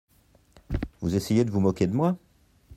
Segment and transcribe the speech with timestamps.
[1.01, 2.17] Vous essayez de vous moquer de moi?